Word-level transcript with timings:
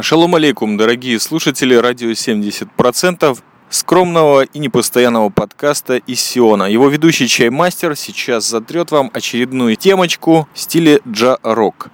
Шалом 0.00 0.34
алейкум, 0.34 0.78
дорогие 0.78 1.20
слушатели 1.20 1.74
радио 1.74 2.12
70%, 2.12 3.38
скромного 3.68 4.44
и 4.44 4.58
непостоянного 4.58 5.28
подкаста 5.28 5.96
из 5.96 6.18
Сиона. 6.18 6.62
Его 6.62 6.88
ведущий 6.88 7.28
чаймастер 7.28 7.94
сейчас 7.94 8.48
затрет 8.48 8.90
вам 8.90 9.10
очередную 9.12 9.76
темочку 9.76 10.48
в 10.54 10.58
стиле 10.58 11.02
джа-рок. 11.06 11.90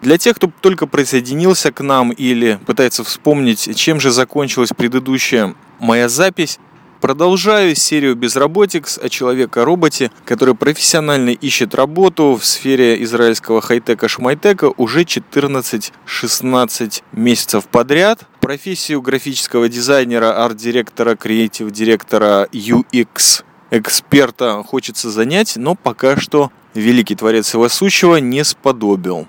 Для 0.00 0.16
тех, 0.16 0.36
кто 0.36 0.48
только 0.60 0.86
присоединился 0.86 1.72
к 1.72 1.80
нам 1.80 2.12
или 2.12 2.60
пытается 2.66 3.02
вспомнить, 3.02 3.76
чем 3.76 3.98
же 3.98 4.12
закончилась 4.12 4.70
предыдущая 4.70 5.56
моя 5.80 6.08
запись, 6.08 6.60
Продолжаю 7.00 7.74
серию 7.76 8.14
Безработикс 8.14 8.98
о 8.98 9.08
человека-роботе, 9.08 10.10
который 10.26 10.54
профессионально 10.54 11.30
ищет 11.30 11.74
работу 11.74 12.38
в 12.38 12.44
сфере 12.44 13.02
израильского 13.04 13.62
хай-тека-шмайтека 13.62 14.74
уже 14.76 15.04
14-16 15.04 17.02
месяцев 17.12 17.68
подряд. 17.68 18.26
Профессию 18.40 19.00
графического 19.00 19.70
дизайнера, 19.70 20.44
арт-директора, 20.44 21.16
креатив-директора 21.16 22.48
UX 22.52 23.44
эксперта 23.70 24.62
хочется 24.62 25.10
занять, 25.10 25.56
но 25.56 25.74
пока 25.74 26.18
что 26.18 26.50
великий 26.74 27.14
творец 27.14 27.46
всего 27.46 27.70
сущего 27.70 28.16
не 28.16 28.44
сподобил. 28.44 29.26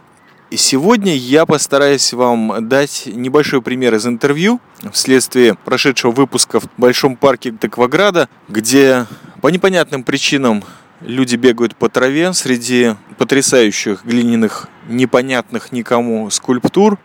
Сегодня 0.53 1.15
я 1.15 1.45
постараюсь 1.45 2.11
вам 2.11 2.67
дать 2.67 3.03
небольшой 3.05 3.61
пример 3.61 3.95
из 3.95 4.05
интервью 4.05 4.59
вследствие 4.91 5.55
прошедшего 5.55 6.11
выпуска 6.11 6.59
в 6.59 6.65
Большом 6.75 7.15
парке 7.15 7.51
Текваграда, 7.51 8.27
где 8.49 9.05
по 9.41 9.47
непонятным 9.47 10.03
причинам 10.03 10.65
люди 10.99 11.37
бегают 11.37 11.77
по 11.77 11.87
траве 11.87 12.33
среди 12.33 12.95
потрясающих 13.17 14.03
глиняных, 14.03 14.67
непонятных 14.89 15.71
никому 15.71 16.29
скульптур. 16.29 16.99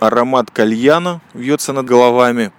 Аромат 0.00 0.50
кальяна 0.50 1.20
вьется 1.34 1.72
над 1.72 1.86
головами. 1.86 2.50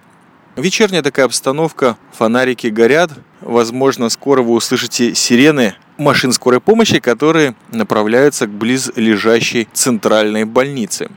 Вечерняя 0.56 1.02
такая 1.02 1.26
обстановка, 1.26 1.98
фонарики 2.12 2.68
горят. 2.68 3.10
Возможно, 3.50 4.10
скоро 4.10 4.42
вы 4.42 4.52
услышите 4.52 5.12
сирены 5.16 5.74
машин 5.98 6.32
скорой 6.32 6.60
помощи, 6.60 7.00
которые 7.00 7.56
направляются 7.72 8.46
к 8.46 8.50
близлежащей 8.50 9.66
центральной 9.72 10.44
больнице. 10.44 11.10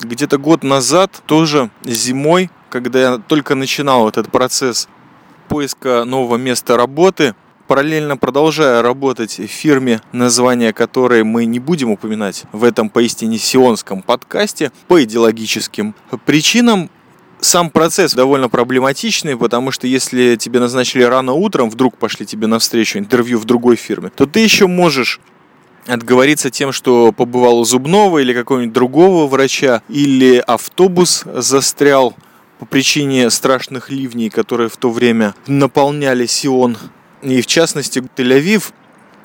Где-то 0.00 0.36
год 0.36 0.64
назад, 0.64 1.22
тоже 1.24 1.70
зимой, 1.82 2.50
когда 2.68 3.00
я 3.00 3.16
только 3.16 3.54
начинал 3.54 4.06
этот 4.06 4.30
процесс 4.30 4.86
поиска 5.48 6.04
нового 6.04 6.36
места 6.36 6.76
работы, 6.76 7.34
параллельно 7.68 8.18
продолжая 8.18 8.82
работать 8.82 9.38
в 9.38 9.46
фирме, 9.46 10.02
название 10.12 10.74
которой 10.74 11.24
мы 11.24 11.46
не 11.46 11.58
будем 11.58 11.88
упоминать 11.88 12.44
в 12.52 12.64
этом 12.64 12.90
поистине 12.90 13.38
сионском 13.38 14.02
подкасте, 14.02 14.72
по 14.88 15.02
идеологическим 15.02 15.94
причинам, 16.26 16.90
сам 17.42 17.70
процесс 17.70 18.14
довольно 18.14 18.48
проблематичный, 18.48 19.36
потому 19.36 19.72
что 19.72 19.86
если 19.86 20.36
тебе 20.36 20.60
назначили 20.60 21.02
рано 21.02 21.32
утром, 21.32 21.68
вдруг 21.70 21.96
пошли 21.98 22.24
тебе 22.24 22.46
навстречу 22.46 22.98
интервью 22.98 23.38
в 23.38 23.44
другой 23.44 23.76
фирме, 23.76 24.10
то 24.14 24.26
ты 24.26 24.40
еще 24.40 24.66
можешь 24.68 25.20
отговориться 25.86 26.50
тем, 26.50 26.72
что 26.72 27.12
побывал 27.12 27.58
у 27.58 27.64
зубного 27.64 28.18
или 28.18 28.32
какого-нибудь 28.32 28.72
другого 28.72 29.26
врача, 29.26 29.82
или 29.88 30.36
автобус 30.46 31.24
застрял 31.34 32.14
по 32.60 32.66
причине 32.66 33.28
страшных 33.30 33.90
ливней, 33.90 34.30
которые 34.30 34.68
в 34.68 34.76
то 34.76 34.90
время 34.90 35.34
наполняли 35.48 36.26
Сион. 36.26 36.78
И 37.22 37.42
в 37.42 37.46
частности, 37.46 37.98
Тель-Авив 38.16 38.72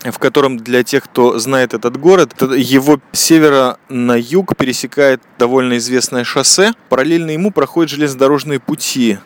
в 0.03 0.19
котором 0.19 0.57
для 0.57 0.83
тех, 0.83 1.03
кто 1.03 1.39
знает 1.39 1.73
этот 1.73 1.97
город, 1.97 2.33
его 2.41 2.99
севера 3.11 3.77
на 3.89 4.15
юг 4.17 4.55
пересекает 4.55 5.21
довольно 5.39 5.77
известное 5.77 6.23
шоссе. 6.23 6.73
Параллельно 6.89 7.31
ему 7.31 7.51
проходят 7.51 7.89
железнодорожные 7.89 8.59
пути. 8.59 9.17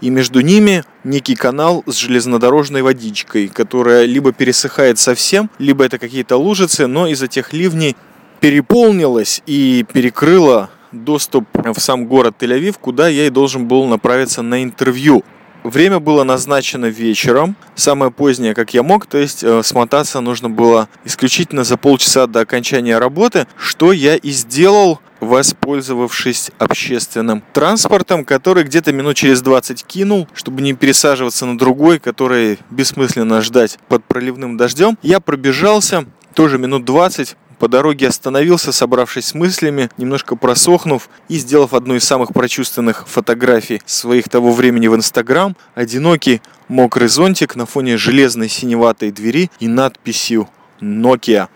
И 0.00 0.10
между 0.10 0.40
ними 0.40 0.84
некий 1.04 1.36
канал 1.36 1.82
с 1.86 1.96
железнодорожной 1.96 2.82
водичкой, 2.82 3.48
которая 3.48 4.04
либо 4.04 4.32
пересыхает 4.32 4.98
совсем, 4.98 5.50
либо 5.58 5.84
это 5.84 5.98
какие-то 5.98 6.36
лужицы, 6.36 6.86
но 6.86 7.06
из-за 7.06 7.28
тех 7.28 7.52
ливней 7.54 7.96
переполнилась 8.40 9.42
и 9.46 9.86
перекрыла 9.90 10.70
доступ 10.92 11.46
в 11.54 11.80
сам 11.80 12.06
город 12.06 12.36
Тель-Авив, 12.38 12.76
куда 12.80 13.08
я 13.08 13.26
и 13.26 13.30
должен 13.30 13.66
был 13.66 13.86
направиться 13.86 14.42
на 14.42 14.62
интервью. 14.62 15.24
Время 15.66 15.98
было 15.98 16.22
назначено 16.22 16.86
вечером, 16.86 17.56
самое 17.74 18.12
позднее, 18.12 18.54
как 18.54 18.72
я 18.72 18.84
мог, 18.84 19.06
то 19.06 19.18
есть 19.18 19.42
э, 19.42 19.64
смотаться 19.64 20.20
нужно 20.20 20.48
было 20.48 20.88
исключительно 21.04 21.64
за 21.64 21.76
полчаса 21.76 22.28
до 22.28 22.38
окончания 22.38 22.98
работы, 22.98 23.48
что 23.58 23.90
я 23.90 24.14
и 24.14 24.30
сделал, 24.30 25.00
воспользовавшись 25.18 26.52
общественным 26.58 27.42
транспортом, 27.52 28.24
который 28.24 28.62
где-то 28.62 28.92
минут 28.92 29.16
через 29.16 29.42
20 29.42 29.84
кинул, 29.84 30.28
чтобы 30.34 30.62
не 30.62 30.72
пересаживаться 30.72 31.46
на 31.46 31.58
другой, 31.58 31.98
который 31.98 32.60
бессмысленно 32.70 33.42
ждать 33.42 33.80
под 33.88 34.04
проливным 34.04 34.56
дождем. 34.56 34.96
Я 35.02 35.18
пробежался, 35.18 36.06
тоже 36.34 36.58
минут 36.58 36.84
20, 36.84 37.36
по 37.58 37.68
дороге 37.68 38.08
остановился, 38.08 38.72
собравшись 38.72 39.26
с 39.26 39.34
мыслями, 39.34 39.90
немножко 39.96 40.36
просохнув 40.36 41.08
и 41.28 41.36
сделав 41.36 41.74
одну 41.74 41.94
из 41.94 42.04
самых 42.04 42.32
прочувственных 42.32 43.08
фотографий 43.08 43.82
своих 43.86 44.28
того 44.28 44.52
времени 44.52 44.88
в 44.88 44.94
Инстаграм, 44.94 45.56
одинокий 45.74 46.42
мокрый 46.68 47.08
зонтик 47.08 47.56
на 47.56 47.66
фоне 47.66 47.96
железной 47.96 48.48
синеватой 48.48 49.10
двери 49.10 49.50
и 49.58 49.68
надписью 49.68 50.48
Nokia. 50.80 51.48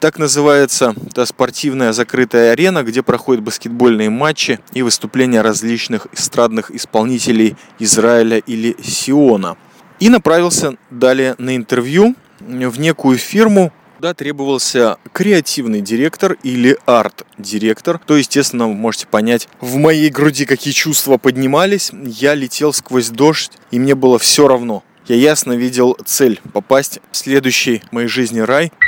Так 0.00 0.18
называется 0.18 0.94
та 1.12 1.26
спортивная 1.26 1.92
закрытая 1.92 2.52
арена, 2.52 2.84
где 2.84 3.02
проходят 3.02 3.42
баскетбольные 3.42 4.10
матчи 4.10 4.60
и 4.72 4.82
выступления 4.82 5.40
различных 5.40 6.06
эстрадных 6.12 6.70
исполнителей 6.70 7.56
Израиля 7.80 8.38
или 8.38 8.76
Сиона. 8.80 9.56
И 9.98 10.08
направился 10.08 10.76
далее 10.90 11.34
на 11.38 11.56
интервью 11.56 12.14
в 12.38 12.78
некую 12.78 13.18
фирму, 13.18 13.72
Туда 13.98 14.14
требовался 14.14 14.96
креативный 15.12 15.80
директор 15.80 16.36
или 16.44 16.78
арт-директор. 16.86 17.98
То, 18.06 18.16
естественно, 18.16 18.68
вы 18.68 18.74
можете 18.74 19.08
понять, 19.08 19.48
в 19.60 19.74
моей 19.74 20.08
груди 20.08 20.44
какие 20.44 20.72
чувства 20.72 21.18
поднимались. 21.18 21.90
Я 21.92 22.36
летел 22.36 22.72
сквозь 22.72 23.08
дождь, 23.08 23.50
и 23.72 23.80
мне 23.80 23.96
было 23.96 24.20
все 24.20 24.46
равно. 24.46 24.84
Я 25.08 25.16
ясно 25.16 25.54
видел 25.54 25.98
цель 26.06 26.40
попасть 26.52 27.00
в 27.10 27.16
следующий 27.16 27.82
в 27.90 27.92
моей 27.92 28.06
жизни 28.06 28.38
рай– 28.38 28.72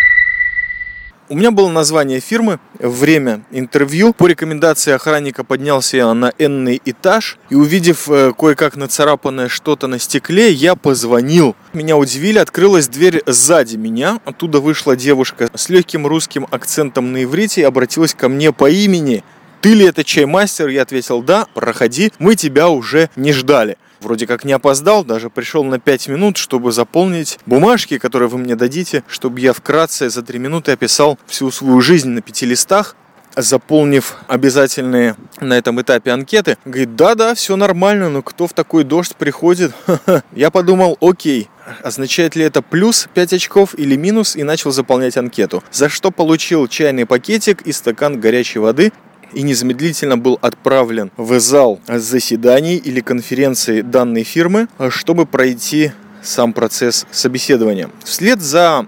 у 1.30 1.36
меня 1.36 1.52
было 1.52 1.68
название 1.68 2.18
фирмы, 2.18 2.58
время 2.80 3.42
интервью. 3.52 4.12
По 4.12 4.26
рекомендации 4.26 4.92
охранника 4.92 5.44
поднялся 5.44 5.96
я 5.96 6.12
на 6.12 6.32
энный 6.38 6.82
этаж 6.84 7.38
и 7.50 7.54
увидев 7.54 8.10
э, 8.10 8.32
кое-как 8.36 8.74
нацарапанное 8.74 9.46
что-то 9.46 9.86
на 9.86 10.00
стекле, 10.00 10.50
я 10.50 10.74
позвонил. 10.74 11.54
Меня 11.72 11.96
удивили, 11.96 12.38
открылась 12.38 12.88
дверь 12.88 13.22
сзади 13.26 13.76
меня. 13.76 14.18
Оттуда 14.24 14.58
вышла 14.58 14.96
девушка 14.96 15.48
с 15.54 15.68
легким 15.68 16.04
русским 16.04 16.48
акцентом 16.50 17.12
на 17.12 17.22
иврите 17.22 17.60
и 17.60 17.64
обратилась 17.64 18.12
ко 18.12 18.28
мне 18.28 18.50
по 18.52 18.68
имени. 18.68 19.22
«Ты 19.60 19.74
ли 19.74 19.84
это 19.84 20.04
чаймастер?» 20.04 20.68
Я 20.68 20.82
ответил 20.82 21.22
«Да, 21.22 21.46
проходи, 21.54 22.12
мы 22.18 22.34
тебя 22.34 22.68
уже 22.68 23.10
не 23.16 23.32
ждали». 23.32 23.76
Вроде 24.00 24.26
как 24.26 24.44
не 24.44 24.52
опоздал, 24.52 25.04
даже 25.04 25.28
пришел 25.28 25.62
на 25.62 25.78
5 25.78 26.08
минут, 26.08 26.38
чтобы 26.38 26.72
заполнить 26.72 27.38
бумажки, 27.44 27.98
которые 27.98 28.30
вы 28.30 28.38
мне 28.38 28.56
дадите, 28.56 29.04
чтобы 29.06 29.40
я 29.40 29.52
вкратце 29.52 30.08
за 30.08 30.22
3 30.22 30.38
минуты 30.38 30.72
описал 30.72 31.18
всю 31.26 31.50
свою 31.50 31.82
жизнь 31.82 32.08
на 32.08 32.22
пяти 32.22 32.46
листах, 32.46 32.96
заполнив 33.36 34.16
обязательные 34.26 35.16
на 35.40 35.54
этом 35.54 35.80
этапе 35.82 36.12
анкеты. 36.12 36.56
Говорит, 36.64 36.96
да-да, 36.96 37.34
все 37.34 37.56
нормально, 37.56 38.08
но 38.08 38.22
кто 38.22 38.46
в 38.46 38.54
такой 38.54 38.84
дождь 38.84 39.14
приходит? 39.16 39.72
Я 40.34 40.50
подумал, 40.50 40.96
окей, 41.02 41.50
означает 41.82 42.36
ли 42.36 42.44
это 42.44 42.62
плюс 42.62 43.08
5 43.12 43.34
очков 43.34 43.74
или 43.78 43.96
минус, 43.96 44.34
и 44.34 44.42
начал 44.42 44.70
заполнять 44.70 45.18
анкету. 45.18 45.62
За 45.70 45.90
что 45.90 46.10
получил 46.10 46.66
чайный 46.68 47.04
пакетик 47.04 47.62
и 47.62 47.72
стакан 47.72 48.18
горячей 48.18 48.60
воды, 48.60 48.92
и 49.32 49.42
незамедлительно 49.42 50.18
был 50.18 50.38
отправлен 50.42 51.10
в 51.16 51.38
зал 51.40 51.80
заседаний 51.86 52.76
или 52.76 53.00
конференции 53.00 53.82
данной 53.82 54.24
фирмы, 54.24 54.68
чтобы 54.88 55.26
пройти 55.26 55.92
сам 56.22 56.52
процесс 56.52 57.06
собеседования. 57.10 57.90
Вслед 58.04 58.40
за 58.40 58.86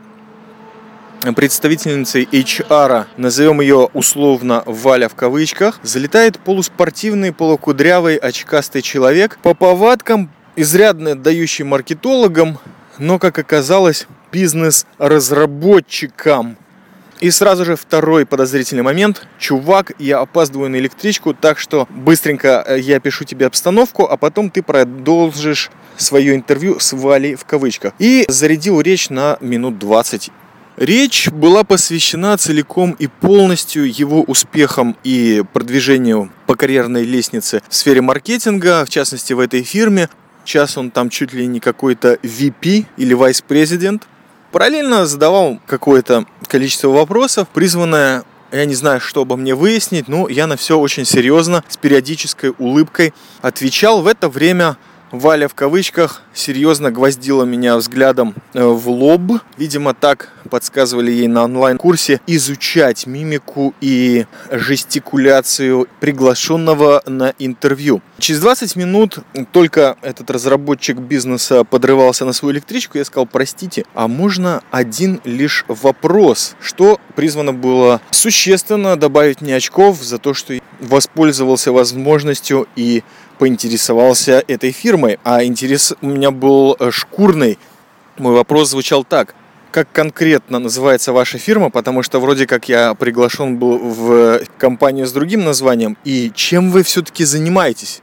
представительницей 1.37 2.29
HR, 2.33 3.07
назовем 3.17 3.61
ее 3.61 3.89
условно 3.95 4.65
Валя 4.67 5.09
в 5.09 5.15
кавычках, 5.15 5.79
залетает 5.83 6.41
полуспортивный, 6.41 7.33
полукудрявый, 7.33 8.17
очкастый 8.17 8.83
человек 8.83 9.39
по 9.43 9.55
повадкам, 9.55 10.31
изрядно 10.57 11.13
отдающий 11.13 11.65
маркетологам, 11.65 12.59
но, 12.99 13.19
как 13.19 13.39
оказалось, 13.39 14.07
бизнес-разработчикам. 14.33 16.59
И 17.23 17.31
сразу 17.31 17.65
же 17.65 17.77
второй 17.77 18.27
подозрительный 18.27 18.83
момент. 18.83 19.29
Чувак, 19.39 19.93
я 20.01 20.19
опаздываю 20.19 20.69
на 20.69 20.77
электричку, 20.77 21.35
так 21.35 21.61
что 21.61 21.87
быстренько 21.89 22.65
э, 22.67 22.81
я 22.81 22.99
пишу 22.99 23.23
тебе 23.23 23.47
обстановку, 23.47 24.05
а 24.05 24.17
потом 24.17 24.51
ты 24.51 24.61
продолжишь 24.61 25.71
свое 25.97 26.35
интервью 26.35 26.81
с 26.81 26.93
Валей 26.93 27.37
в 27.37 27.45
кавычках. 27.45 27.93
И 28.01 28.25
зарядил 28.27 28.81
речь 28.81 29.09
на 29.09 29.39
минут 29.41 29.79
20. 29.79 30.31
Речь 30.77 31.29
была 31.29 31.63
посвящена 31.63 32.37
целиком 32.39 32.97
и 32.99 33.07
полностью 33.07 33.89
его 33.89 34.23
успехам 34.23 34.97
и 35.05 35.45
продвижению 35.53 36.33
по 36.49 36.57
карьерной 36.57 37.05
лестнице 37.05 37.63
в 37.69 37.75
сфере 37.77 38.01
маркетинга, 38.01 38.85
в 38.85 38.89
частности 38.89 39.33
в 39.33 39.39
этой 39.39 39.63
фирме. 39.63 40.09
Сейчас 40.45 40.77
он 40.77 40.91
там 40.91 41.09
чуть 41.09 41.33
ли 41.33 41.47
не 41.47 41.61
какой-то 41.61 42.15
VP 42.15 42.87
или 42.97 43.17
Vice 43.17 43.45
President. 43.49 44.03
Параллельно 44.53 45.07
задавал 45.07 45.59
какое-то 45.67 46.27
количество 46.47 46.89
вопросов, 46.89 47.49
призванное 47.49 48.25
я 48.53 48.67
не 48.67 48.75
знаю, 48.75 49.01
что 49.01 49.23
обо 49.23 49.37
мне 49.37 49.55
выяснить, 49.55 50.09
но 50.09 50.29
я 50.29 50.47
на 50.47 50.59
все 50.59 50.79
очень 50.79 51.07
серьезно, 51.07 51.65
с 51.69 51.79
периодической 51.79 52.53
улыбкой 52.59 53.15
отвечал. 53.41 54.03
В 54.03 54.07
это 54.07 54.29
время 54.29 54.77
Валя 55.11 55.47
в 55.47 55.55
кавычках 55.55 56.23
серьезно 56.35 56.91
гвоздила 56.91 57.45
меня 57.45 57.77
взглядом 57.77 58.35
э, 58.55 58.63
в 58.63 58.91
лоб. 58.91 59.41
Видимо, 59.59 59.95
так 59.95 60.31
подсказывали 60.51 61.11
ей 61.11 61.29
на 61.29 61.45
онлайн-курсе 61.45 62.21
изучать 62.27 63.07
мимику 63.07 63.75
и 63.81 64.27
жестикуляцию 64.51 65.87
приглашенного 66.01 67.03
на 67.07 67.35
интервью. 67.39 68.01
Через 68.23 68.39
20 68.39 68.77
минут 68.77 69.19
только 69.51 69.97
этот 70.01 70.31
разработчик 70.31 70.97
бизнеса 70.97 71.65
подрывался 71.65 72.25
на 72.25 72.33
свою 72.33 72.55
электричку, 72.55 72.97
я 72.97 73.05
сказал, 73.05 73.27
простите, 73.27 73.85
а 73.95 74.07
можно 74.07 74.63
один 74.71 75.21
лишь 75.25 75.65
вопрос, 75.67 76.55
что 76.61 77.01
призвано 77.17 77.53
было 77.53 78.01
существенно 78.13 78.95
добавить 78.95 79.41
мне 79.41 79.57
очков 79.57 80.01
за 80.01 80.19
то, 80.19 80.35
что 80.35 80.55
воспользовался 80.79 81.73
возможностью 81.73 82.69
и 82.77 83.03
поинтересовался 83.41 84.45
этой 84.47 84.71
фирмой, 84.71 85.19
а 85.25 85.43
интерес 85.43 85.93
у 86.01 86.07
меня 86.07 86.31
был 86.31 86.77
э, 86.79 86.93
шкурный. 86.93 87.59
Мой 88.19 88.35
вопрос 88.35 88.71
звучал 88.71 89.03
так. 89.03 89.35
Как 89.73 89.91
конкретно 89.91 90.59
называется 90.59 91.15
ваша 91.15 91.39
фирма, 91.39 91.71
потому 91.71 92.03
что 92.03 92.21
вроде 92.21 92.47
как 92.47 92.69
я 92.69 92.93
приглашен 92.93 93.57
был 93.57 93.79
в 93.79 94.41
компанию 94.59 95.07
с 95.07 95.13
другим 95.13 95.45
названием, 95.45 95.97
и 96.05 96.31
чем 96.35 96.71
вы 96.71 96.83
все-таки 96.83 97.25
занимаетесь? 97.25 98.03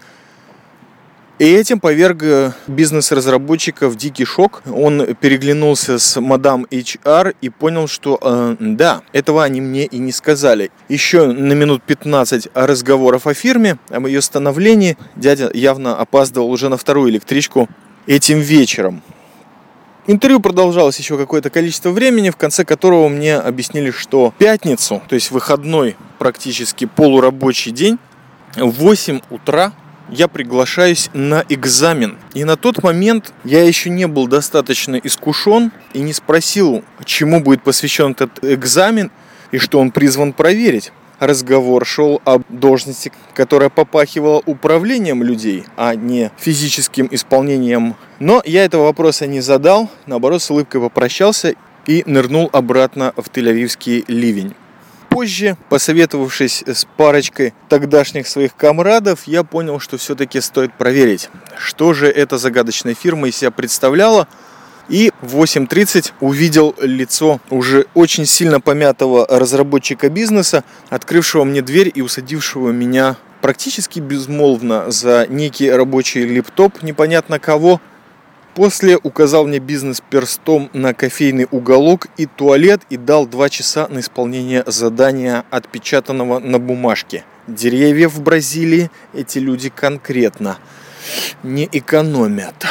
И 1.37 1.45
этим 1.45 1.79
поверг 1.79 2.23
э, 2.23 2.53
бизнес-разработчика 2.67 3.87
в 3.87 3.95
дикий 3.95 4.25
шок. 4.25 4.63
Он 4.65 5.15
переглянулся 5.15 5.99
с 5.99 6.19
мадам 6.19 6.65
HR 6.71 7.35
и 7.39 7.49
понял, 7.49 7.87
что 7.87 8.19
э, 8.19 8.55
да, 8.59 9.03
этого 9.13 9.43
они 9.43 9.61
мне 9.61 9.85
и 9.85 9.99
не 9.99 10.11
сказали. 10.11 10.71
Еще 10.89 11.27
на 11.27 11.53
минут 11.53 11.83
15 11.83 12.49
разговоров 12.55 13.27
о 13.27 13.35
фирме, 13.35 13.77
об 13.89 14.07
ее 14.07 14.23
становлении. 14.23 14.97
Дядя 15.15 15.51
явно 15.53 15.95
опаздывал 15.95 16.49
уже 16.49 16.67
на 16.67 16.77
вторую 16.77 17.11
электричку 17.11 17.69
этим 18.07 18.39
вечером. 18.39 19.03
Интервью 20.11 20.39
продолжалось 20.39 20.97
еще 20.97 21.19
какое-то 21.19 21.51
количество 21.51 21.91
времени, 21.91 22.31
в 22.31 22.35
конце 22.35 22.65
которого 22.65 23.09
мне 23.09 23.35
объяснили, 23.35 23.91
что 23.91 24.33
пятницу, 24.39 25.03
то 25.07 25.13
есть 25.13 25.29
выходной 25.29 25.97
практически 26.17 26.85
полурабочий 26.85 27.71
день, 27.71 27.99
в 28.55 28.71
8 28.71 29.19
утра 29.29 29.71
я 30.09 30.27
приглашаюсь 30.27 31.11
на 31.13 31.45
экзамен. 31.47 32.17
И 32.33 32.43
на 32.43 32.57
тот 32.57 32.81
момент 32.81 33.33
я 33.43 33.63
еще 33.63 33.91
не 33.91 34.07
был 34.07 34.25
достаточно 34.25 34.95
искушен 34.95 35.71
и 35.93 35.99
не 35.99 36.13
спросил, 36.13 36.83
чему 37.05 37.39
будет 37.39 37.61
посвящен 37.61 38.13
этот 38.13 38.43
экзамен 38.43 39.11
и 39.51 39.59
что 39.59 39.79
он 39.79 39.91
призван 39.91 40.33
проверить. 40.33 40.91
Разговор 41.19 41.85
шел 41.85 42.21
об 42.25 42.43
должности, 42.49 43.11
которая 43.33 43.69
попахивала 43.69 44.41
управлением 44.45 45.23
людей, 45.23 45.65
а 45.75 45.95
не 45.95 46.31
физическим 46.37 47.07
исполнением. 47.11 47.95
Но 48.19 48.41
я 48.45 48.65
этого 48.65 48.83
вопроса 48.83 49.27
не 49.27 49.41
задал, 49.41 49.89
наоборот, 50.05 50.41
с 50.41 50.49
улыбкой 50.49 50.81
попрощался 50.81 51.55
и 51.85 52.03
нырнул 52.05 52.49
обратно 52.53 53.13
в 53.15 53.29
Тель-Авивский 53.29 54.05
ливень 54.07 54.55
позже, 55.19 55.57
посоветовавшись 55.67 56.63
с 56.65 56.85
парочкой 56.95 57.53
тогдашних 57.67 58.25
своих 58.25 58.55
комрадов, 58.55 59.23
я 59.25 59.43
понял, 59.43 59.81
что 59.81 59.97
все-таки 59.97 60.39
стоит 60.39 60.73
проверить, 60.73 61.29
что 61.57 61.93
же 61.93 62.07
эта 62.07 62.37
загадочная 62.37 62.93
фирма 62.93 63.27
из 63.27 63.35
себя 63.35 63.51
представляла. 63.51 64.29
И 64.89 65.11
в 65.21 65.37
8.30 65.41 66.13
увидел 66.19 66.75
лицо 66.81 67.39
уже 67.49 67.85
очень 67.93 68.25
сильно 68.25 68.59
помятого 68.59 69.25
разработчика 69.29 70.09
бизнеса, 70.09 70.63
открывшего 70.89 71.43
мне 71.43 71.61
дверь 71.61 71.91
и 71.93 72.01
усадившего 72.01 72.71
меня 72.71 73.15
практически 73.41 73.99
безмолвно 73.99 74.89
за 74.91 75.27
некий 75.29 75.69
рабочий 75.69 76.25
лептоп 76.25 76.81
непонятно 76.81 77.39
кого, 77.39 77.79
После 78.55 78.97
указал 78.97 79.47
мне 79.47 79.59
бизнес 79.59 80.01
перстом 80.09 80.69
на 80.73 80.93
кофейный 80.93 81.47
уголок 81.49 82.07
и 82.17 82.25
туалет 82.25 82.81
и 82.89 82.97
дал 82.97 83.25
два 83.25 83.47
часа 83.47 83.87
на 83.87 83.99
исполнение 83.99 84.63
задания, 84.65 85.45
отпечатанного 85.49 86.39
на 86.39 86.59
бумажке. 86.59 87.23
Деревья 87.47 88.09
в 88.09 88.21
Бразилии 88.21 88.91
эти 89.13 89.37
люди 89.37 89.69
конкретно 89.69 90.57
не 91.41 91.69
экономят. 91.71 92.65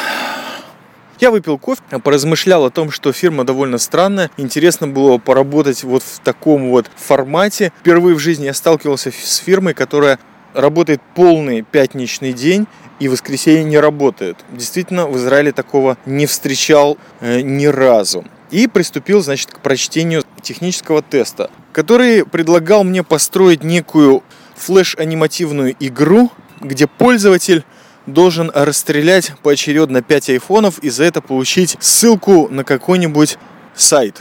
Я 1.20 1.32
выпил 1.32 1.58
кофе, 1.58 1.82
поразмышлял 2.04 2.64
о 2.64 2.70
том, 2.70 2.92
что 2.92 3.12
фирма 3.12 3.42
довольно 3.44 3.78
странная. 3.78 4.30
Интересно 4.36 4.86
было 4.86 5.18
поработать 5.18 5.82
вот 5.82 6.04
в 6.04 6.20
таком 6.20 6.70
вот 6.70 6.88
формате. 6.94 7.72
Впервые 7.80 8.14
в 8.14 8.20
жизни 8.20 8.44
я 8.44 8.54
сталкивался 8.54 9.10
с 9.10 9.36
фирмой, 9.38 9.74
которая 9.74 10.20
работает 10.54 11.00
полный 11.16 11.62
пятничный 11.62 12.32
день 12.32 12.68
и 13.00 13.08
воскресенье 13.08 13.64
не 13.64 13.78
работает. 13.78 14.36
Действительно, 14.52 15.08
в 15.08 15.16
Израиле 15.16 15.50
такого 15.50 15.98
не 16.06 16.26
встречал 16.26 16.98
э, 17.20 17.40
ни 17.40 17.66
разу. 17.66 18.24
И 18.52 18.68
приступил, 18.68 19.20
значит, 19.20 19.50
к 19.50 19.58
прочтению 19.58 20.22
технического 20.40 21.02
теста, 21.02 21.50
который 21.72 22.24
предлагал 22.24 22.84
мне 22.84 23.02
построить 23.02 23.64
некую 23.64 24.22
флеш-анимативную 24.56 25.74
игру, 25.80 26.30
где 26.60 26.86
пользователь 26.86 27.64
должен 28.12 28.50
расстрелять 28.54 29.32
поочередно 29.42 30.02
5 30.02 30.30
айфонов 30.30 30.78
и 30.80 30.90
за 30.90 31.04
это 31.04 31.20
получить 31.20 31.76
ссылку 31.80 32.48
на 32.48 32.64
какой-нибудь 32.64 33.38
сайт. 33.74 34.18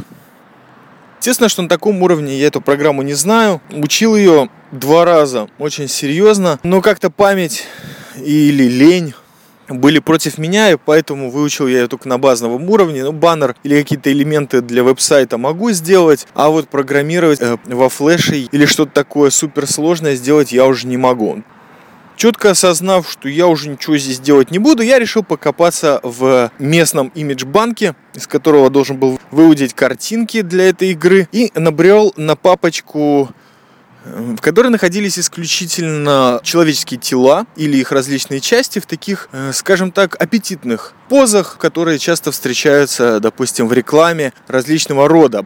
Естественно, 1.19 1.49
что 1.49 1.61
на 1.61 1.69
таком 1.69 2.01
уровне 2.03 2.37
я 2.37 2.47
эту 2.47 2.61
программу 2.61 3.01
не 3.01 3.13
знаю. 3.13 3.61
Учил 3.71 4.15
ее 4.15 4.49
два 4.71 5.03
раза 5.03 5.49
очень 5.57 5.87
серьезно, 5.87 6.59
но 6.63 6.81
как-то 6.81 7.09
память 7.09 7.65
или 8.17 8.63
лень 8.65 9.13
были 9.67 9.99
против 9.99 10.37
меня, 10.37 10.71
и 10.71 10.77
поэтому 10.77 11.29
выучил 11.29 11.67
я 11.67 11.81
ее 11.81 11.87
только 11.87 12.07
на 12.07 12.17
базовом 12.17 12.69
уровне. 12.69 13.03
Ну, 13.03 13.11
баннер 13.11 13.55
или 13.63 13.81
какие-то 13.81 14.11
элементы 14.11 14.61
для 14.61 14.83
веб-сайта 14.83 15.37
могу 15.37 15.71
сделать, 15.71 16.27
а 16.33 16.49
вот 16.49 16.69
программировать 16.69 17.41
э, 17.41 17.57
во 17.65 17.89
флеше 17.89 18.37
или 18.37 18.65
что-то 18.65 18.91
такое 18.91 19.29
суперсложное 19.29 20.15
сделать 20.15 20.51
я 20.51 20.65
уже 20.65 20.87
не 20.87 20.97
могу. 20.97 21.43
Четко 22.17 22.49
осознав, 22.49 23.07
что 23.09 23.29
я 23.29 23.45
уже 23.45 23.69
ничего 23.69 23.95
здесь 23.95 24.19
делать 24.19 24.49
не 24.49 24.57
буду, 24.57 24.81
я 24.81 24.97
решил 24.97 25.23
покопаться 25.23 25.99
в 26.01 26.51
местном 26.57 27.11
имидж-банке, 27.13 27.95
из 28.15 28.25
которого 28.25 28.71
должен 28.71 28.97
был 28.97 29.19
выудить 29.29 29.75
картинки 29.75 30.41
для 30.41 30.69
этой 30.69 30.91
игры, 30.93 31.29
и 31.31 31.51
набрел 31.53 32.13
на 32.17 32.35
папочку 32.35 33.29
в 34.05 34.37
которой 34.37 34.69
находились 34.69 35.19
исключительно 35.19 36.39
человеческие 36.41 36.99
тела 36.99 37.45
или 37.55 37.77
их 37.77 37.91
различные 37.91 38.39
части 38.39 38.79
в 38.79 38.85
таких, 38.85 39.27
э, 39.33 39.51
скажем 39.53 39.91
так, 39.91 40.15
аппетитных 40.21 40.93
позах, 41.09 41.57
которые 41.59 41.99
часто 41.99 42.31
встречаются, 42.31 43.19
допустим, 43.19 43.67
в 43.67 43.73
рекламе 43.73 44.31
различного 44.47 45.09
рода 45.09 45.45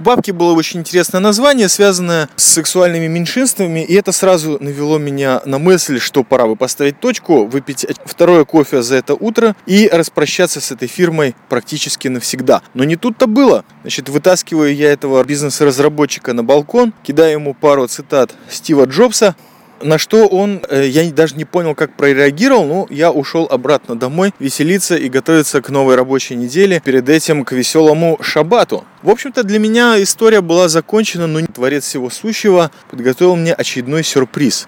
бабки 0.00 0.30
было 0.30 0.52
очень 0.54 0.80
интересное 0.80 1.20
название, 1.20 1.68
связанное 1.68 2.28
с 2.36 2.44
сексуальными 2.44 3.06
меньшинствами, 3.06 3.84
и 3.84 3.94
это 3.94 4.12
сразу 4.12 4.58
навело 4.60 4.98
меня 4.98 5.42
на 5.44 5.58
мысль, 5.58 6.00
что 6.00 6.24
пора 6.24 6.46
бы 6.46 6.56
поставить 6.56 6.98
точку, 7.00 7.46
выпить 7.46 7.86
второе 8.04 8.44
кофе 8.44 8.82
за 8.82 8.96
это 8.96 9.14
утро 9.14 9.54
и 9.66 9.88
распрощаться 9.92 10.60
с 10.60 10.72
этой 10.72 10.88
фирмой 10.88 11.34
практически 11.48 12.08
навсегда. 12.08 12.62
Но 12.74 12.84
не 12.84 12.96
тут-то 12.96 13.26
было. 13.26 13.64
Значит, 13.82 14.08
вытаскиваю 14.08 14.74
я 14.74 14.92
этого 14.92 15.22
бизнес-разработчика 15.24 16.32
на 16.32 16.42
балкон, 16.42 16.92
кидаю 17.02 17.32
ему 17.32 17.54
пару 17.54 17.86
цитат 17.86 18.32
Стива 18.48 18.86
Джобса, 18.86 19.36
на 19.82 19.98
что 19.98 20.26
он, 20.26 20.62
э, 20.68 20.86
я 20.86 21.10
даже 21.10 21.36
не 21.36 21.44
понял, 21.44 21.74
как 21.74 21.96
прореагировал, 21.96 22.66
но 22.66 22.86
я 22.90 23.10
ушел 23.10 23.46
обратно 23.50 23.96
домой 23.96 24.32
веселиться 24.38 24.96
и 24.96 25.08
готовиться 25.08 25.60
к 25.62 25.70
новой 25.70 25.94
рабочей 25.94 26.36
неделе, 26.36 26.80
перед 26.84 27.08
этим 27.08 27.44
к 27.44 27.52
веселому 27.52 28.18
шабату. 28.20 28.84
В 29.02 29.10
общем-то, 29.10 29.42
для 29.42 29.58
меня 29.58 30.00
история 30.02 30.40
была 30.40 30.68
закончена, 30.68 31.26
но 31.26 31.40
Творец 31.46 31.84
всего 31.84 32.10
сущего 32.10 32.70
подготовил 32.90 33.36
мне 33.36 33.52
очередной 33.54 34.04
сюрприз. 34.04 34.66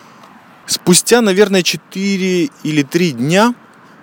Спустя, 0.66 1.20
наверное, 1.20 1.62
4 1.62 2.50
или 2.62 2.82
3 2.82 3.12
дня 3.12 3.54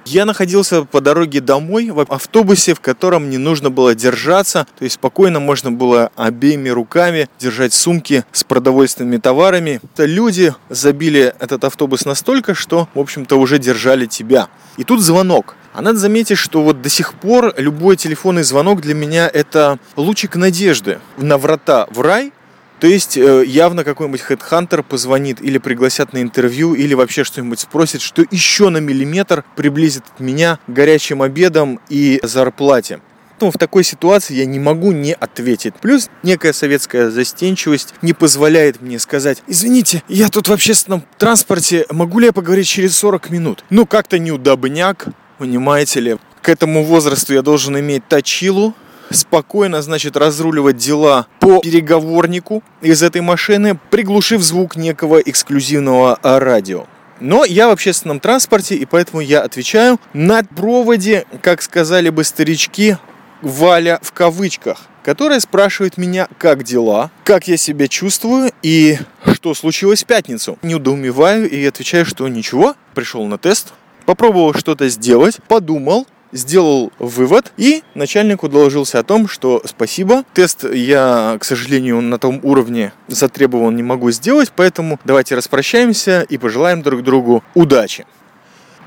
я 0.05 0.25
находился 0.25 0.83
по 0.85 1.01
дороге 1.01 1.41
домой 1.41 1.89
в 1.89 1.99
автобусе, 1.99 2.73
в 2.73 2.79
котором 2.79 3.29
не 3.29 3.37
нужно 3.37 3.69
было 3.69 3.95
держаться, 3.95 4.67
то 4.77 4.83
есть 4.83 4.95
спокойно 4.95 5.39
можно 5.39 5.71
было 5.71 6.11
обеими 6.15 6.69
руками 6.69 7.29
держать 7.39 7.73
сумки 7.73 8.25
с 8.31 8.43
продовольственными 8.43 9.17
товарами. 9.17 9.81
Люди 9.97 10.53
забили 10.69 11.33
этот 11.39 11.63
автобус 11.63 12.05
настолько, 12.05 12.53
что, 12.53 12.89
в 12.93 12.99
общем-то, 12.99 13.37
уже 13.37 13.59
держали 13.59 14.05
тебя. 14.05 14.47
И 14.77 14.83
тут 14.83 15.01
звонок. 15.01 15.55
А 15.73 15.81
надо 15.81 15.99
заметить, 15.99 16.37
что 16.37 16.63
вот 16.63 16.81
до 16.81 16.89
сих 16.89 17.13
пор 17.13 17.53
любой 17.57 17.95
телефонный 17.95 18.43
звонок 18.43 18.81
для 18.81 18.95
меня 18.95 19.29
это 19.31 19.77
лучик 19.95 20.35
надежды 20.35 20.99
на 21.17 21.37
врата 21.37 21.87
в 21.91 22.01
рай, 22.01 22.33
То 22.79 22.87
есть 22.87 23.17
э, 23.17 23.43
явно 23.45 23.83
какой-нибудь 23.83 24.21
хедхантер 24.21 24.83
позвонит 24.83 25.41
или 25.41 25.57
пригласят 25.57 26.13
на 26.13 26.21
интервью, 26.21 26.73
или 26.73 26.93
вообще 26.93 27.23
что-нибудь 27.23 27.59
спросит, 27.59 28.01
что 28.01 28.23
еще 28.31 28.69
на 28.69 28.77
миллиметр 28.77 29.43
приблизит 29.55 30.03
меня 30.19 30.59
горячим 30.67 31.21
обедам 31.21 31.79
и 31.89 32.19
зарплате. 32.23 33.01
Поэтому 33.39 33.51
в 33.53 33.57
такой 33.57 33.85
ситуации 33.85 34.33
я 34.35 34.45
не 34.45 34.59
могу 34.59 34.91
не 34.91 35.13
ответить. 35.13 35.73
Плюс 35.75 36.09
некая 36.23 36.51
советская 36.51 37.09
застенчивость 37.09 37.93
не 38.01 38.11
позволяет 38.11 38.81
мне 38.81 38.99
сказать, 38.99 39.43
извините, 39.47 40.03
я 40.09 40.27
тут 40.27 40.49
в 40.49 40.51
общественном 40.51 41.03
транспорте, 41.17 41.85
могу 41.89 42.19
ли 42.19 42.25
я 42.25 42.33
поговорить 42.33 42.67
через 42.67 42.97
40 42.97 43.29
минут? 43.29 43.63
Ну, 43.69 43.85
как-то 43.85 44.19
неудобняк, 44.19 45.07
понимаете 45.37 46.01
ли. 46.01 46.17
К 46.41 46.49
этому 46.49 46.83
возрасту 46.83 47.33
я 47.33 47.41
должен 47.41 47.79
иметь 47.79 48.05
точилу, 48.09 48.75
спокойно, 49.11 49.81
значит, 49.81 50.17
разруливать 50.17 50.77
дела 50.77 51.27
по 51.39 51.59
переговорнику 51.59 52.63
из 52.81 53.03
этой 53.03 53.21
машины, 53.21 53.79
приглушив 53.89 54.41
звук 54.41 54.75
некого 54.75 55.19
эксклюзивного 55.19 56.19
радио. 56.23 56.85
Но 57.19 57.43
я 57.43 57.67
в 57.67 57.71
общественном 57.71 58.19
транспорте, 58.19 58.75
и 58.75 58.85
поэтому 58.85 59.21
я 59.21 59.41
отвечаю 59.41 59.99
на 60.13 60.43
проводе, 60.43 61.25
как 61.41 61.61
сказали 61.61 62.09
бы 62.09 62.23
старички, 62.23 62.97
Валя 63.41 63.99
в 64.01 64.11
кавычках, 64.11 64.81
которая 65.03 65.39
спрашивает 65.39 65.97
меня, 65.97 66.27
как 66.37 66.63
дела, 66.63 67.09
как 67.23 67.47
я 67.47 67.55
себя 67.55 67.87
чувствую 67.87 68.51
и 68.61 68.97
что 69.33 69.53
случилось 69.53 70.03
в 70.03 70.07
пятницу. 70.07 70.57
Неудоумеваю 70.61 71.49
и 71.49 71.65
отвечаю, 71.65 72.05
что 72.05 72.27
ничего, 72.27 72.75
пришел 72.95 73.25
на 73.25 73.37
тест, 73.37 73.73
попробовал 74.05 74.53
что-то 74.53 74.89
сделать, 74.89 75.37
подумал, 75.47 76.05
сделал 76.31 76.91
вывод 76.99 77.51
и 77.57 77.83
начальнику 77.95 78.49
доложился 78.49 78.99
о 78.99 79.03
том, 79.03 79.27
что 79.27 79.61
спасибо, 79.65 80.23
тест 80.33 80.63
я, 80.63 81.37
к 81.39 81.43
сожалению, 81.43 82.01
на 82.01 82.19
том 82.19 82.39
уровне 82.43 82.93
затребован 83.07 83.75
не 83.75 83.83
могу 83.83 84.11
сделать, 84.11 84.51
поэтому 84.55 84.99
давайте 85.05 85.35
распрощаемся 85.35 86.21
и 86.21 86.37
пожелаем 86.37 86.81
друг 86.81 87.03
другу 87.03 87.43
удачи. 87.55 88.05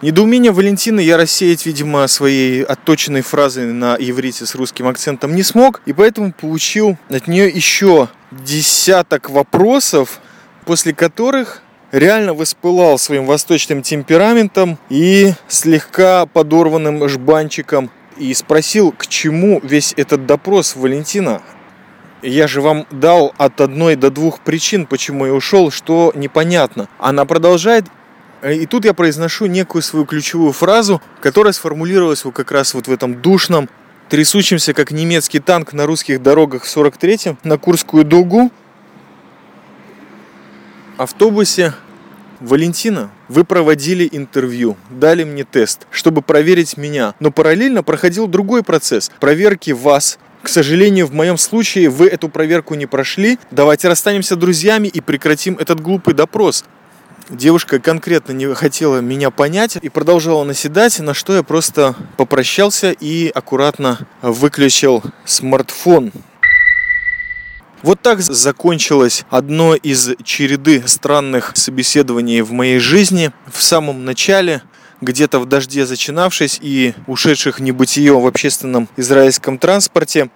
Недоумение 0.02 0.50
Валентины 0.50 0.98
я 0.98 1.16
рассеять, 1.16 1.64
видимо, 1.64 2.08
своей 2.08 2.64
отточенной 2.64 3.20
фразой 3.22 3.66
на 3.66 3.94
иврите 3.96 4.46
с 4.46 4.56
русским 4.56 4.88
акцентом 4.88 5.36
не 5.36 5.44
смог, 5.44 5.80
и 5.86 5.92
поэтому 5.92 6.32
получил 6.32 6.98
от 7.08 7.28
нее 7.28 7.48
еще 7.48 8.08
десяток 8.32 9.30
вопросов, 9.30 10.18
после 10.64 10.92
которых 10.92 11.62
реально 11.92 12.34
воспылал 12.34 12.98
своим 12.98 13.26
восточным 13.26 13.82
темпераментом 13.82 14.78
и 14.88 15.32
слегка 15.46 16.26
подорванным 16.26 17.08
жбанчиком 17.08 17.90
и 18.16 18.34
спросил, 18.34 18.90
к 18.90 19.06
чему 19.06 19.60
весь 19.62 19.94
этот 19.96 20.26
допрос, 20.26 20.74
Валентина. 20.74 21.40
Я 22.22 22.48
же 22.48 22.60
вам 22.60 22.86
дал 22.90 23.32
от 23.38 23.60
одной 23.60 23.94
до 23.96 24.10
двух 24.10 24.40
причин, 24.40 24.86
почему 24.86 25.26
я 25.26 25.32
ушел, 25.32 25.70
что 25.70 26.12
непонятно. 26.14 26.88
Она 26.98 27.24
продолжает 27.24 27.86
Э, 28.42 28.54
и 28.54 28.66
тут 28.66 28.84
я 28.84 28.92
произношу 28.92 29.46
некую 29.46 29.82
свою 29.82 30.04
ключевую 30.04 30.52
фразу, 30.52 31.00
которая 31.20 31.52
сформулировалась 31.52 32.24
вот 32.24 32.34
как 32.34 32.50
раз 32.52 32.74
вот 32.74 32.88
в 32.88 32.92
этом 32.92 33.22
душном, 33.22 33.68
трясущемся, 34.08 34.74
как 34.74 34.90
немецкий 34.90 35.38
танк 35.38 35.72
на 35.72 35.86
русских 35.86 36.22
дорогах 36.22 36.64
в 36.64 36.76
43-м, 36.76 37.38
на 37.44 37.56
Курскую 37.56 38.04
дугу, 38.04 38.50
автобусе. 40.96 41.74
Валентина, 42.40 43.10
вы 43.28 43.44
проводили 43.44 44.08
интервью, 44.10 44.76
дали 44.90 45.22
мне 45.22 45.44
тест, 45.44 45.86
чтобы 45.90 46.22
проверить 46.22 46.76
меня, 46.76 47.14
но 47.20 47.30
параллельно 47.30 47.84
проходил 47.84 48.26
другой 48.26 48.64
процесс 48.64 49.12
проверки 49.20 49.70
вас, 49.70 50.18
к 50.42 50.48
сожалению, 50.48 51.06
в 51.06 51.12
моем 51.12 51.38
случае 51.38 51.88
вы 51.88 52.08
эту 52.08 52.28
проверку 52.28 52.74
не 52.74 52.86
прошли. 52.86 53.38
Давайте 53.52 53.88
расстанемся 53.88 54.34
друзьями 54.34 54.88
и 54.88 55.00
прекратим 55.00 55.56
этот 55.56 55.80
глупый 55.80 56.14
допрос. 56.14 56.64
Девушка 57.30 57.78
конкретно 57.78 58.32
не 58.32 58.52
хотела 58.52 58.98
меня 58.98 59.30
понять 59.30 59.78
и 59.80 59.88
продолжала 59.88 60.42
наседать, 60.42 60.98
на 60.98 61.14
что 61.14 61.34
я 61.34 61.44
просто 61.44 61.94
попрощался 62.16 62.90
и 62.90 63.28
аккуратно 63.28 64.06
выключил 64.20 65.02
смартфон. 65.24 66.12
Вот 67.82 68.00
так 68.00 68.20
закончилось 68.20 69.24
одно 69.28 69.74
из 69.74 70.10
череды 70.22 70.84
странных 70.86 71.50
собеседований 71.56 72.40
в 72.42 72.52
моей 72.52 72.78
жизни. 72.78 73.32
В 73.52 73.60
самом 73.60 74.04
начале, 74.04 74.62
где-то 75.00 75.40
в 75.40 75.46
дожде 75.46 75.84
зачинавшись 75.84 76.60
и 76.62 76.94
ушедших 77.08 77.58
небытие 77.58 78.12
в 78.12 78.24
общественном 78.24 78.88
израильском 78.96 79.58
транспорте, 79.58 80.30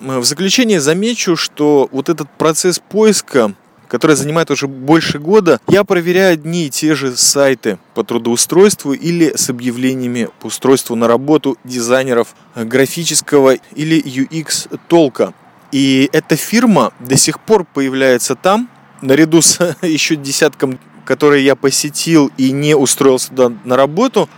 в 0.00 0.22
заключение 0.24 0.80
замечу, 0.80 1.34
что 1.34 1.88
вот 1.92 2.08
этот 2.10 2.30
процесс 2.30 2.78
поиска 2.78 3.54
которая 3.88 4.16
занимает 4.16 4.52
уже 4.52 4.68
больше 4.68 5.18
года, 5.18 5.58
я 5.66 5.82
проверяю 5.82 6.34
одни 6.34 6.66
и 6.66 6.70
те 6.70 6.94
же 6.94 7.16
сайты 7.16 7.76
по 7.94 8.04
трудоустройству 8.04 8.92
или 8.92 9.32
с 9.34 9.50
объявлениями 9.50 10.28
по 10.38 10.46
устройству 10.46 10.94
на 10.94 11.08
работу 11.08 11.58
дизайнеров 11.64 12.36
графического 12.54 13.54
или 13.74 14.00
UX 14.00 14.78
толка. 14.86 15.34
И 15.72 16.08
эта 16.12 16.36
фирма 16.36 16.92
до 16.98 17.16
сих 17.16 17.40
пор 17.40 17.64
появляется 17.64 18.34
там, 18.34 18.68
наряду 19.00 19.42
с 19.42 19.76
еще 19.82 20.16
десятком, 20.16 20.78
которые 21.04 21.44
я 21.44 21.56
посетил 21.56 22.30
и 22.36 22.52
не 22.52 22.76
устроился 22.76 23.28
туда 23.30 23.52
на 23.64 23.76
работу. 23.76 24.28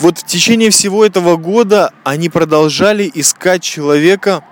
Вот 0.00 0.18
в 0.18 0.24
течение 0.24 0.70
всего 0.70 1.04
этого 1.04 1.36
года 1.36 1.92
они 2.04 2.28
продолжали 2.28 3.10
искать 3.14 3.62
человека, 3.62 4.42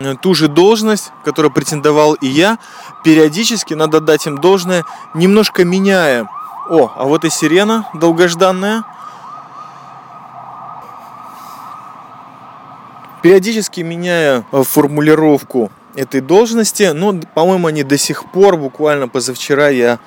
Э, 0.00 0.14
ту 0.20 0.34
же 0.34 0.48
должность, 0.48 1.12
которую 1.24 1.52
претендовал 1.52 2.14
и 2.14 2.26
я, 2.26 2.58
периодически, 3.04 3.74
надо 3.74 4.00
дать 4.00 4.26
им 4.26 4.38
должное, 4.38 4.84
немножко 5.14 5.64
меняя. 5.64 6.28
О, 6.68 6.90
а 6.94 7.04
вот 7.04 7.24
и 7.24 7.30
сирена 7.30 7.88
долгожданная. 7.94 8.84
Периодически 13.24 13.80
меняя 13.80 14.44
э, 14.52 14.62
формулировку 14.64 15.72
этой 15.96 16.20
должности, 16.20 16.90
но, 16.92 17.18
по-моему, 17.34 17.68
они 17.68 17.82
до 17.82 17.96
сих 17.96 18.30
пор, 18.30 18.58
буквально 18.58 19.08
позавчера 19.08 19.70
я 19.70 19.98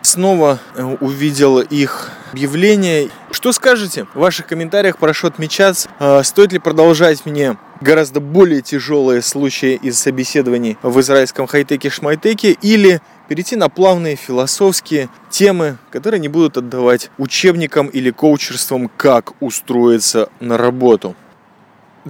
снова 0.00 0.58
э, 0.74 0.82
увидел 0.82 1.60
их 1.60 2.10
объявление. 2.32 3.10
Что 3.30 3.52
скажете? 3.52 4.08
В 4.12 4.18
ваших 4.18 4.48
комментариях 4.48 4.98
прошу 4.98 5.28
отмечать, 5.28 5.86
стоит 6.24 6.52
ли 6.52 6.58
продолжать 6.58 7.24
мне 7.26 7.58
гораздо 7.80 8.18
более 8.18 8.60
тяжелые 8.60 9.22
случаи 9.22 9.78
из 9.80 10.00
собеседований 10.00 10.78
в 10.82 10.98
израильском 10.98 11.46
хай-теке 11.46 11.90
шмайтеке 11.90 12.56
или 12.60 13.00
перейти 13.28 13.54
на 13.54 13.68
плавные 13.68 14.16
философские 14.16 15.10
темы, 15.30 15.78
которые 15.90 16.18
не 16.18 16.26
будут 16.26 16.56
отдавать 16.56 17.08
учебникам 17.18 17.86
или 17.86 18.10
коучерствам, 18.10 18.90
как 18.96 19.34
устроиться 19.40 20.28
на 20.40 20.58
работу. 20.58 21.14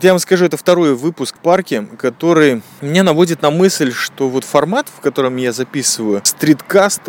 Я 0.00 0.12
вам 0.12 0.20
скажу, 0.20 0.46
это 0.46 0.56
второй 0.56 0.94
выпуск 0.94 1.36
парки, 1.36 1.86
который 1.98 2.62
меня 2.80 3.02
наводит 3.02 3.42
на 3.42 3.50
мысль, 3.50 3.92
что 3.92 4.30
вот 4.30 4.42
формат, 4.42 4.86
в 4.88 5.00
котором 5.00 5.36
я 5.36 5.52
записываю, 5.52 6.22
стриткаст, 6.24 7.02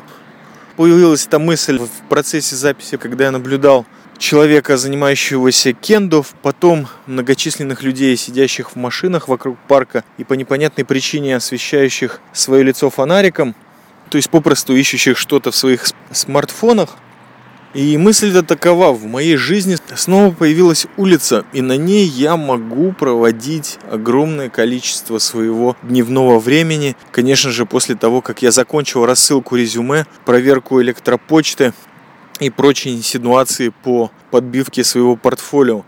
появилась 0.75 1.25
эта 1.25 1.39
мысль 1.39 1.79
в 1.79 2.09
процессе 2.09 2.57
записи, 2.57 2.97
когда 2.97 3.23
я 3.23 3.31
наблюдал 3.31 3.85
человека, 4.17 4.75
занимающегося 4.75 5.71
кендов, 5.71 6.33
потом 6.41 6.89
многочисленных 7.07 7.83
людей, 7.83 8.17
сидящих 8.17 8.71
в 8.71 8.75
машинах 8.75 9.29
вокруг 9.29 9.57
парка 9.69 10.03
и 10.17 10.25
по 10.25 10.33
непонятной 10.33 10.83
причине 10.83 11.37
освещающих 11.37 12.19
свое 12.33 12.63
лицо 12.63 12.89
фонариком, 12.89 13.55
то 14.09 14.17
есть 14.17 14.29
попросту 14.29 14.75
ищущих 14.75 15.17
что-то 15.17 15.51
в 15.51 15.55
своих 15.55 15.85
смартфонах. 16.11 16.89
И 17.73 17.97
мысль-то 17.97 18.43
такова, 18.43 18.91
в 18.91 19.05
моей 19.05 19.35
жизни 19.35 19.77
снова 19.95 20.31
появилась 20.31 20.85
улица, 20.95 21.43
и 21.53 21.61
на 21.61 21.75
ней 21.75 22.05
я 22.05 22.37
могу 22.37 22.91
проводить 22.91 23.79
огромное 23.89 24.49
количество 24.49 25.17
своего 25.17 25.75
дневного 25.81 26.37
времени. 26.39 26.95
Конечно 27.11 27.49
же, 27.49 27.65
после 27.65 27.95
того, 27.95 28.21
как 28.21 28.43
я 28.43 28.51
закончил 28.51 29.05
рассылку 29.05 29.55
резюме, 29.55 30.05
проверку 30.23 30.81
электропочты, 30.81 31.73
и 32.39 32.49
прочие 32.49 32.95
инсинуации 32.95 33.69
по 33.69 34.11
подбивке 34.31 34.83
своего 34.83 35.15
портфолио. 35.15 35.83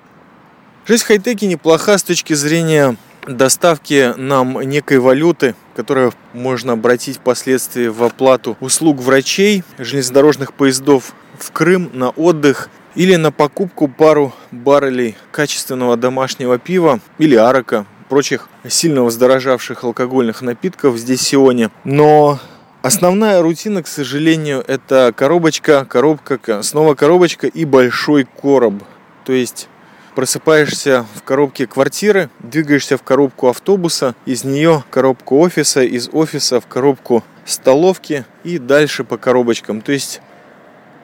Жизнь 0.88 1.04
в 1.04 1.08
хай-теке 1.08 1.48
неплоха 1.48 1.98
с 1.98 2.04
точки 2.04 2.34
зрения 2.34 2.96
доставки 3.28 4.14
нам 4.18 4.62
некой 4.62 5.00
валюты, 5.00 5.56
которую 5.76 6.14
можно 6.34 6.74
обратить 6.74 7.18
впоследствии 7.18 7.88
в 7.88 8.04
оплату 8.04 8.58
услуг 8.60 9.00
врачей, 9.00 9.64
железнодорожных 9.78 10.54
поездов 10.54 11.14
в 11.38 11.52
Крым 11.52 11.90
на 11.94 12.10
отдых 12.10 12.70
или 12.96 13.16
на 13.16 13.32
покупку 13.32 13.88
пару 13.88 14.34
баррелей 14.52 15.16
качественного 15.32 15.98
домашнего 15.98 16.58
пива 16.58 17.00
или 17.18 17.36
арака, 17.36 17.86
прочих 18.10 18.48
сильно 18.68 19.04
воздорожавших 19.04 19.84
алкогольных 19.84 20.42
напитков 20.42 20.98
здесь 20.98 21.20
в 21.20 21.28
Сионе. 21.28 21.70
Но 21.84 22.40
Основная 22.86 23.42
рутина, 23.42 23.82
к 23.82 23.88
сожалению, 23.88 24.64
это 24.68 25.12
коробочка, 25.18 25.86
коробка, 25.86 26.62
снова 26.62 26.94
коробочка 26.94 27.48
и 27.48 27.66
большой 27.66 28.26
короб. 28.26 28.76
То 29.24 29.34
есть 29.34 29.70
просыпаешься 30.16 31.06
в 31.16 31.24
коробке 31.24 31.68
квартиры, 31.68 32.30
двигаешься 32.40 32.98
в 32.98 33.04
коробку 33.04 33.50
автобуса, 33.50 34.16
из 34.26 34.44
нее 34.44 34.84
коробку 34.90 35.40
офиса, 35.40 35.84
из 35.84 36.10
офиса 36.12 36.60
в 36.60 36.68
коробку 36.68 37.24
столовки 37.46 38.26
и 38.44 38.58
дальше 38.58 39.04
по 39.04 39.18
коробочкам. 39.18 39.82
То 39.82 39.92
есть 39.92 40.22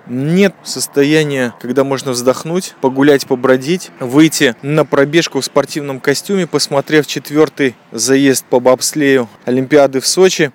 нет 0.07 0.55
состояния, 0.63 1.53
когда 1.61 1.83
можно 1.83 2.11
вздохнуть, 2.11 2.73
погулять, 2.81 3.27
побродить, 3.27 3.91
выйти 3.99 4.55
на 4.61 4.85
пробежку 4.85 5.41
в 5.41 5.45
спортивном 5.45 5.99
костюме, 5.99 6.47
посмотрев 6.47 7.05
четвертый 7.05 7.75
заезд 7.91 8.45
по 8.45 8.59
бобслею 8.59 9.29
Олимпиады 9.45 9.99
в 9.99 10.07
Сочи, 10.07 10.51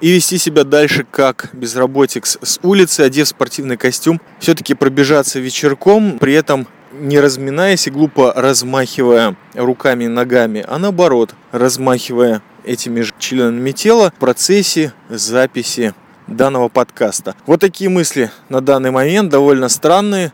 и 0.00 0.12
вести 0.12 0.38
себя 0.38 0.62
дальше 0.62 1.04
как 1.10 1.50
безработик 1.52 2.24
с 2.24 2.60
улицы, 2.62 3.00
одев 3.00 3.26
спортивный 3.26 3.76
костюм, 3.76 4.20
все-таки 4.38 4.74
пробежаться 4.74 5.40
вечерком, 5.40 6.20
при 6.20 6.34
этом 6.34 6.68
не 6.92 7.20
разминаясь 7.20 7.86
и 7.86 7.90
глупо 7.90 8.32
размахивая 8.34 9.36
руками 9.54 10.04
и 10.04 10.08
ногами, 10.08 10.64
а 10.66 10.78
наоборот, 10.78 11.34
размахивая 11.52 12.42
этими 12.64 13.00
же 13.00 13.12
членами 13.18 13.72
тела 13.72 14.12
в 14.16 14.20
процессе 14.20 14.92
записи 15.08 15.94
данного 16.26 16.68
подкаста. 16.68 17.34
Вот 17.46 17.60
такие 17.60 17.90
мысли 17.90 18.30
на 18.48 18.60
данный 18.60 18.90
момент, 18.90 19.30
довольно 19.30 19.68
странные. 19.68 20.32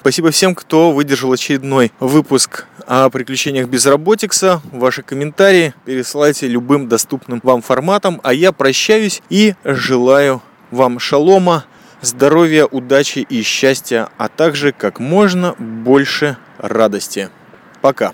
Спасибо 0.00 0.30
всем, 0.30 0.54
кто 0.54 0.92
выдержал 0.92 1.32
очередной 1.32 1.92
выпуск 2.00 2.66
о 2.86 3.10
приключениях 3.10 3.68
безработикса. 3.68 4.62
Ваши 4.72 5.02
комментарии 5.02 5.74
пересылайте 5.84 6.46
любым 6.46 6.88
доступным 6.88 7.40
вам 7.42 7.60
форматом. 7.60 8.20
А 8.22 8.32
я 8.32 8.52
прощаюсь 8.52 9.22
и 9.28 9.54
желаю 9.64 10.40
вам 10.70 10.98
шалома, 10.98 11.64
здоровья, 12.00 12.64
удачи 12.64 13.20
и 13.20 13.42
счастья, 13.42 14.08
а 14.16 14.28
также 14.28 14.72
как 14.72 15.00
можно 15.00 15.54
больше 15.58 16.36
радости. 16.58 17.30
Пока. 17.80 18.12